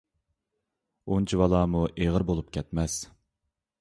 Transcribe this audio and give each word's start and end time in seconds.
ئۇنچىۋالامۇ 1.15 1.83
ئېغىر 1.91 2.25
بولۇپ 2.31 2.51
كەتمەس! 2.59 2.97